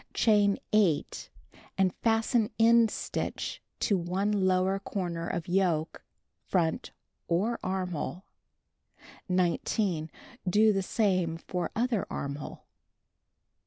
Chain 0.15 0.57
8 0.73 1.29
and 1.77 1.93
fasten 1.93 2.49
end 2.57 2.89
stitch 2.89 3.61
to 3.81 3.99
one 3.99 4.31
lower 4.31 4.79
corner 4.79 5.27
of 5.27 5.47
yoke, 5.47 6.01
front, 6.47 6.89
for 7.27 7.59
armhole. 7.61 8.25
19. 9.29 10.09
Do 10.49 10.73
the 10.73 10.81
same 10.81 11.37
for 11.37 11.69
other 11.75 12.07
armhole. 12.09 12.65